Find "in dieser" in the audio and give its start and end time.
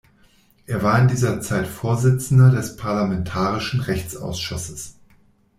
0.99-1.41